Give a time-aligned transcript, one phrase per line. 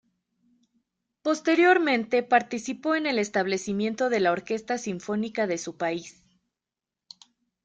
[1.21, 6.23] Posteriormente participó en el establecimiento de la Orquesta Sinfónica de su país.